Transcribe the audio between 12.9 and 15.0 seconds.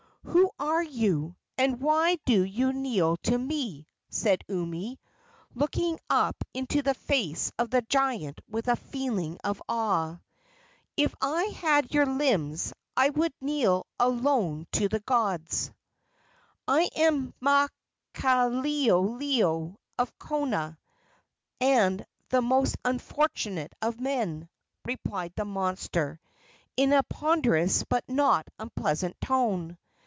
I would kneel alone to the